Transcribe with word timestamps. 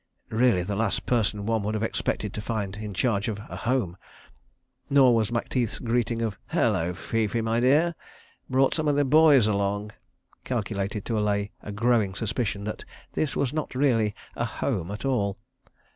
Really 0.29 0.63
the 0.63 0.75
last 0.75 1.05
person 1.05 1.45
one 1.45 1.61
would 1.61 1.75
have 1.75 1.83
expected 1.83 2.33
to 2.33 2.41
find 2.41 2.75
in 2.77 2.91
charge 2.91 3.27
of 3.27 3.37
a 3.37 3.55
Home.... 3.55 3.97
Nor 4.89 5.13
was 5.13 5.29
Macteith's 5.31 5.77
greeting 5.77 6.23
of 6.23 6.39
"Hullo, 6.47 6.95
Fifi, 6.95 7.39
my 7.39 7.59
dear! 7.59 7.93
Brought 8.49 8.73
some 8.73 8.87
of 8.87 8.95
the 8.95 9.05
Boys 9.05 9.45
along," 9.45 9.91
calculated 10.43 11.05
to 11.05 11.19
allay 11.19 11.51
a 11.61 11.71
growing 11.71 12.15
suspicion 12.15 12.63
that 12.63 12.83
this 13.13 13.35
was 13.35 13.53
not 13.53 13.75
really 13.75 14.15
a 14.35 14.45
Home 14.45 14.89
at 14.89 15.05
all. 15.05 15.37